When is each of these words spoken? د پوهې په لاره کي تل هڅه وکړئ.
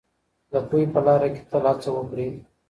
د 0.51 0.53
پوهې 0.67 0.85
په 0.93 0.99
لاره 1.05 1.27
کي 1.35 1.41
تل 1.49 1.63
هڅه 1.71 1.89
وکړئ. 1.93 2.29